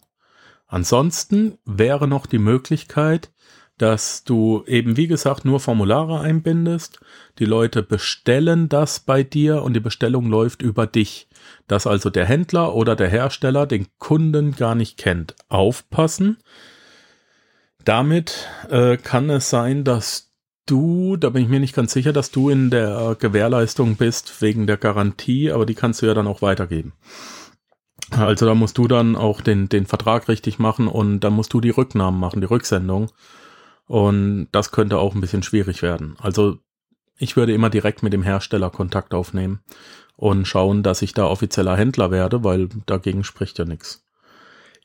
Ansonsten 0.67 1.60
wäre 1.65 2.08
noch 2.08 2.25
die 2.25 2.39
Möglichkeit, 2.39 3.32
dass 3.77 4.24
du 4.24 4.63
eben, 4.68 4.98
wie 4.98 5.08
gesagt, 5.08 5.46
nur 5.46 5.60
Formulare 5.60 6.20
einbindest. 6.20 7.00
Die 7.39 7.46
Leute 7.46 7.82
bestellen 7.82 8.70
das 8.70 9.00
bei 9.00 9.24
dir 9.24 9.63
und 9.63 9.74
die 9.74 9.80
Bestellung 9.80 10.27
läuft 10.27 10.62
über 10.62 10.86
dich. 10.86 11.27
Dass 11.68 11.88
also 11.88 12.10
der 12.10 12.25
Händler 12.25 12.75
oder 12.75 12.96
der 12.96 13.10
Hersteller 13.10 13.65
den 13.65 13.88
Kunden 13.98 14.56
gar 14.56 14.75
nicht 14.75 14.98
kennt. 14.98 15.36
Aufpassen. 15.50 16.38
Damit 17.84 18.48
äh, 18.70 18.98
kann 18.98 19.30
es 19.30 19.50
sein, 19.50 19.84
dass 19.84 20.32
du, 20.65 21.18
da 21.18 21.30
bin 21.30 21.44
ich 21.44 21.50
mir 21.50 21.60
nicht 21.60 21.75
ganz 21.75 21.92
sicher, 21.92 22.13
dass 22.13 22.32
du 22.32 22.50
in 22.50 22.70
der 22.70 23.18
Gewährleistung 23.20 23.96
bist 23.96 24.42
wegen 24.42 24.68
der 24.68 24.77
Garantie, 24.77 25.51
aber 25.51 25.65
die 25.65 25.75
kannst 25.75 26.01
du 26.01 26.06
ja 26.06 26.13
dann 26.13 26.27
auch 26.27 26.42
weitergeben. 26.42 26.94
Also 28.12 28.46
da 28.46 28.56
musst 28.56 28.77
du 28.77 28.88
dann 28.88 29.15
auch 29.15 29.42
den, 29.42 29.70
den 29.70 29.86
Vertrag 29.86 30.27
richtig 30.27 30.60
machen 30.60 30.88
und 30.88 31.22
dann 31.22 31.34
musst 31.34 31.53
du 31.53 31.62
die 31.62 31.72
Rücknahmen 31.72 32.20
machen, 32.20 32.42
die 32.42 32.48
Rücksendung. 32.48 33.10
Und 33.87 34.47
das 34.51 34.71
könnte 34.71 34.99
auch 34.99 35.13
ein 35.13 35.21
bisschen 35.21 35.43
schwierig 35.43 35.81
werden. 35.81 36.15
Also 36.19 36.59
ich 37.17 37.35
würde 37.35 37.53
immer 37.53 37.69
direkt 37.69 38.03
mit 38.03 38.13
dem 38.13 38.23
Hersteller 38.23 38.69
Kontakt 38.69 39.13
aufnehmen 39.13 39.61
und 40.15 40.47
schauen, 40.47 40.83
dass 40.83 41.01
ich 41.01 41.13
da 41.13 41.25
offizieller 41.25 41.77
Händler 41.77 42.11
werde, 42.11 42.43
weil 42.43 42.69
dagegen 42.85 43.23
spricht 43.23 43.59
ja 43.59 43.65
nichts. 43.65 44.05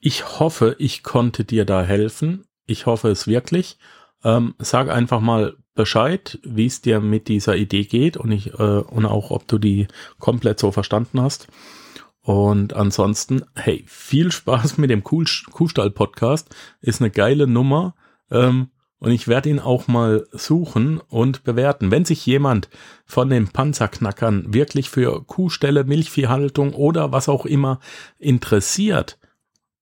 Ich 0.00 0.38
hoffe, 0.38 0.76
ich 0.78 1.02
konnte 1.02 1.44
dir 1.44 1.64
da 1.64 1.82
helfen. 1.82 2.44
Ich 2.66 2.86
hoffe 2.86 3.08
es 3.08 3.26
wirklich. 3.26 3.78
Ähm, 4.24 4.54
sag 4.58 4.90
einfach 4.90 5.20
mal 5.20 5.56
Bescheid, 5.74 6.38
wie 6.42 6.66
es 6.66 6.80
dir 6.80 7.00
mit 7.00 7.28
dieser 7.28 7.56
Idee 7.56 7.84
geht 7.84 8.16
und 8.16 8.32
ich 8.32 8.52
äh, 8.58 8.80
und 8.80 9.06
auch, 9.06 9.30
ob 9.30 9.46
du 9.46 9.58
die 9.58 9.86
komplett 10.18 10.58
so 10.58 10.72
verstanden 10.72 11.20
hast. 11.20 11.48
Und 12.20 12.74
ansonsten, 12.74 13.42
hey, 13.54 13.84
viel 13.86 14.32
Spaß 14.32 14.76
mit 14.76 14.90
dem 14.90 15.02
Kuhstall-Podcast. 15.02 16.54
Ist 16.80 17.00
eine 17.00 17.10
geile 17.10 17.46
Nummer. 17.46 17.94
Ähm, 18.30 18.68
und 18.98 19.12
ich 19.12 19.28
werde 19.28 19.48
ihn 19.48 19.60
auch 19.60 19.86
mal 19.86 20.26
suchen 20.32 21.00
und 21.08 21.44
bewerten. 21.44 21.90
Wenn 21.90 22.04
sich 22.04 22.24
jemand 22.26 22.68
von 23.04 23.30
den 23.30 23.48
Panzerknackern 23.48 24.52
wirklich 24.52 24.90
für 24.90 25.24
Kuhställe, 25.24 25.84
Milchviehhaltung 25.84 26.74
oder 26.74 27.12
was 27.12 27.28
auch 27.28 27.46
immer 27.46 27.80
interessiert, 28.18 29.18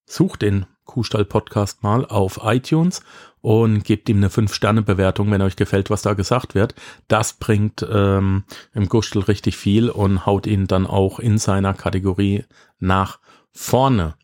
sucht 0.04 0.42
den 0.42 0.66
Kuhstall-Podcast 0.85 1.82
mal 1.82 2.04
auf 2.04 2.40
iTunes 2.44 3.02
und 3.40 3.85
gebt 3.85 4.08
ihm 4.08 4.18
eine 4.18 4.28
5-Sterne-Bewertung, 4.28 5.30
wenn 5.30 5.42
euch 5.42 5.56
gefällt, 5.56 5.90
was 5.90 6.02
da 6.02 6.14
gesagt 6.14 6.54
wird. 6.54 6.75
Das 7.08 7.35
bringt 7.35 7.87
ähm, 7.90 8.44
im 8.73 8.88
Gustel 8.88 9.23
richtig 9.23 9.56
viel 9.56 9.90
und 9.90 10.26
haut 10.26 10.46
ihn 10.46 10.66
dann 10.66 10.87
auch 10.87 11.18
in 11.18 11.38
seiner 11.38 11.75
Kategorie 11.75 12.44
nach 12.78 13.18
vorne. 13.52 14.14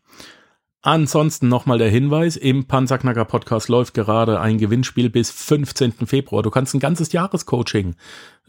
Ansonsten 0.85 1.47
nochmal 1.47 1.77
der 1.77 1.89
Hinweis, 1.89 2.35
im 2.35 2.65
Panzerknacker 2.65 3.23
Podcast 3.23 3.69
läuft 3.69 3.93
gerade 3.93 4.41
ein 4.41 4.57
Gewinnspiel 4.57 5.09
bis 5.09 5.31
15. 5.31 5.93
Februar. 6.05 6.43
Du 6.43 6.49
kannst 6.49 6.73
ein 6.73 6.81
ganzes 6.81 7.13
Jahrescoaching 7.13 7.95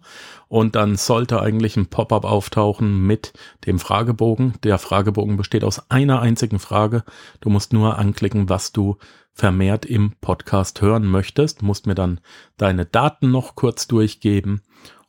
und 0.49 0.75
dann 0.75 0.97
sollte 0.97 1.41
eigentlich 1.41 1.77
ein 1.77 1.87
Pop-up 1.87 2.25
auftauchen 2.25 3.07
mit 3.07 3.31
dem 3.65 3.79
Fragebogen. 3.79 4.55
Der 4.63 4.77
Fragebogen 4.77 5.37
besteht 5.37 5.63
aus 5.63 5.89
einer 5.89 6.19
einzigen 6.19 6.59
Frage. 6.59 7.05
Du 7.39 7.49
musst 7.49 7.71
nur 7.71 7.97
anklicken, 7.97 8.49
was 8.49 8.73
du 8.73 8.97
vermehrt 9.31 9.85
im 9.85 10.11
Podcast 10.21 10.81
hören 10.81 11.05
möchtest, 11.05 11.61
musst 11.61 11.87
mir 11.87 11.95
dann 11.95 12.19
deine 12.57 12.85
Daten 12.85 13.31
noch 13.31 13.55
kurz 13.55 13.87
durchgeben 13.87 14.61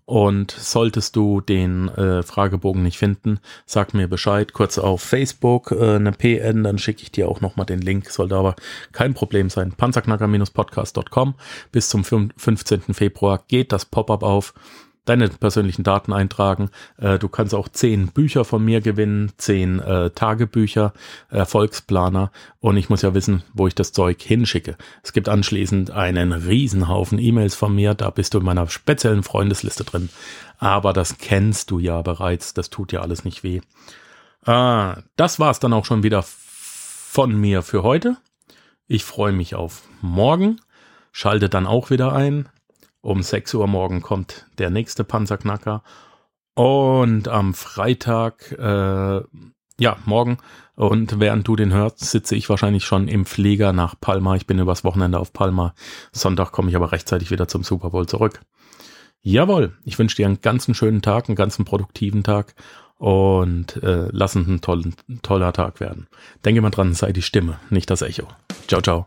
und 0.07 0.53
solltest 0.53 1.16
du 1.16 1.40
den 1.40 1.88
äh, 1.88 2.23
Fragebogen 2.23 2.83
nicht 2.83 2.97
finden, 2.97 3.40
sag 3.66 3.92
mir 3.92 4.09
Bescheid, 4.09 4.53
kurz 4.53 4.79
auf 4.79 5.03
Facebook 5.03 5.73
äh, 5.73 5.97
eine 5.97 6.12
PN, 6.12 6.62
dann 6.62 6.79
schicke 6.79 7.03
ich 7.03 7.11
dir 7.11 7.29
auch 7.29 7.40
nochmal 7.40 7.66
den 7.66 7.81
Link, 7.81 8.09
sollte 8.09 8.37
aber 8.37 8.55
kein 8.92 9.14
Problem 9.14 9.51
sein. 9.51 9.73
Panzerknacker-podcast.com 9.73 11.35
bis 11.73 11.88
zum 11.88 12.05
15. 12.05 12.95
Februar 12.95 13.42
geht 13.49 13.73
das 13.73 13.85
Pop-up 13.85 14.23
auf 14.23 14.55
deine 15.07 15.29
persönlichen 15.29 15.83
Daten 15.83 16.12
eintragen. 16.12 16.71
Äh, 16.99 17.19
du 17.19 17.29
kannst 17.29 17.55
auch 17.55 17.69
zehn 17.69 18.09
Bücher 18.09 18.45
von 18.45 18.64
mir 18.64 18.81
gewinnen, 18.83 19.33
zehn 19.38 19.81
äh, 19.81 20.11
Tagebücher, 20.11 20.92
Erfolgsplaner 21.31 22.31
und 22.61 22.77
ich 22.77 22.90
muss 22.90 23.03
ja 23.03 23.14
wissen, 23.14 23.42
wo 23.55 23.66
ich 23.66 23.75
das 23.75 23.92
Zeug 23.92 24.21
hinschicke. 24.21 24.77
Es 25.03 25.12
gibt 25.12 25.29
anschließend 25.29 25.90
einen 25.90 26.33
Riesenhaufen 26.33 27.19
E-Mails 27.19 27.55
von 27.55 27.75
mir, 27.75 27.95
da 27.95 28.11
bist 28.11 28.35
du 28.35 28.38
in 28.38 28.45
meiner 28.45 28.69
speziellen 28.69 29.23
Freundesliste 29.23 29.85
drin. 29.85 30.11
Aber 30.59 30.92
das 30.92 31.19
kennst 31.19 31.71
du 31.71 31.79
ja 31.79 32.03
bereits, 32.03 32.55
das 32.55 32.71
tut 32.71 32.92
ja 32.92 33.01
alles 33.01 33.25
nicht 33.25 33.42
weh. 33.42 33.61
Äh, 34.45 34.95
das 35.16 35.38
war's 35.40 35.61
dann 35.61 35.73
auch 35.73 35.85
schon 35.85 36.03
wieder 36.03 36.25
von 36.25 37.35
mir 37.35 37.62
für 37.62 37.83
heute. 37.83 38.16
Ich 38.88 39.05
freue 39.05 39.33
mich 39.33 39.55
auf 39.55 39.83
morgen. 40.01 40.61
Schalte 41.12 41.49
dann 41.49 41.66
auch 41.66 41.90
wieder 41.90 42.12
ein. 42.12 42.49
Um 43.07 43.23
6 43.23 43.55
Uhr 43.55 43.69
morgen 43.69 44.03
kommt 44.03 44.47
der 44.59 44.69
nächste 44.69 45.05
Panzerknacker. 45.05 45.85
Und 46.55 47.29
am 47.29 47.55
Freitag, 47.55 48.51
äh, 48.59 49.21
ja, 49.79 49.97
morgen, 50.07 50.38
und 50.75 51.21
während 51.21 51.47
du 51.47 51.55
den 51.55 51.73
hörst, 51.73 52.01
sitze 52.01 52.35
ich 52.35 52.49
wahrscheinlich 52.49 52.85
schon 52.85 53.07
im 53.07 53.25
Flieger 53.25 53.73
nach 53.73 53.95
Palma. 54.01 54.35
Ich 54.35 54.49
bin 54.49 54.59
übers 54.59 54.83
Wochenende 54.83 55.21
auf 55.21 55.33
Palma. 55.33 55.73
Sonntag 56.11 56.51
komme 56.51 56.69
ich 56.69 56.75
aber 56.75 56.90
rechtzeitig 56.90 57.31
wieder 57.31 57.47
zum 57.47 57.62
Super 57.62 57.90
Bowl 57.90 58.07
zurück. 58.07 58.40
Jawohl, 59.23 59.77
ich 59.85 60.01
wünsche 60.01 60.16
dir 60.16 60.27
einen 60.27 60.40
ganzen 60.40 60.75
schönen 60.75 61.01
Tag, 61.01 61.29
einen 61.29 61.37
ganzen 61.37 61.64
produktiven 61.64 62.25
Tag 62.25 62.57
und 62.99 63.81
äh, 63.85 64.09
lass 64.11 64.35
uns 64.35 64.49
ein 64.49 64.62
toll, 64.62 64.83
toller 65.23 65.53
Tag 65.53 65.79
werden. 65.79 66.09
Denke 66.45 66.61
mal 66.61 66.71
dran, 66.71 66.92
sei 66.92 67.12
die 67.12 67.23
Stimme, 67.23 67.61
nicht 67.71 67.88
das 67.88 68.03
Echo. 68.03 68.27
Ciao, 68.66 68.83
ciao. 68.83 69.07